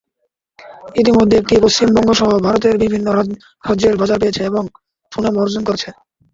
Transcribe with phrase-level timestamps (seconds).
[0.95, 3.07] ইতিমধ্যে এটি পশ্চিমবঙ্গসহ ভারতের বিভিন্ন
[3.65, 4.63] রাজ্যে বাজার পেয়েছে এবং
[5.11, 5.89] সুনামও অর্জন করেছে।